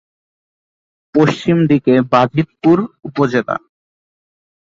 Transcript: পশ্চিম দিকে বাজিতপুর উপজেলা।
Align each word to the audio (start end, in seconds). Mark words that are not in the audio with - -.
পশ্চিম 1.15 1.57
দিকে 1.69 1.93
বাজিতপুর 2.11 2.77
উপজেলা। 3.03 3.55